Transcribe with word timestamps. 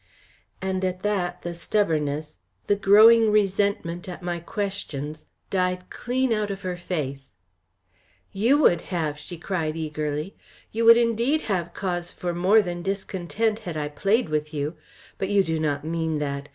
And 0.63 0.83
at 0.83 1.03
that 1.03 1.43
the 1.43 1.53
stubbornness, 1.53 2.39
the 2.65 2.75
growing 2.75 3.29
resentment 3.29 4.09
at 4.09 4.23
my 4.23 4.39
questions, 4.39 5.25
died 5.51 5.91
clean 5.91 6.33
out 6.33 6.49
of 6.49 6.63
her 6.63 6.75
face. 6.75 7.35
"You 8.31 8.57
would 8.57 8.81
have!" 8.89 9.19
she 9.19 9.37
cried 9.37 9.75
eagerly. 9.77 10.35
"You 10.71 10.85
would 10.85 10.97
indeed 10.97 11.41
have 11.43 11.75
cause 11.75 12.11
for 12.11 12.33
more 12.33 12.63
than 12.63 12.81
discontent 12.81 13.59
had 13.59 13.77
I 13.77 13.89
played 13.89 14.29
with 14.29 14.55
you. 14.55 14.75
But 15.19 15.29
you 15.29 15.43
do 15.43 15.59
not 15.59 15.85
mean 15.85 16.17
that. 16.17 16.49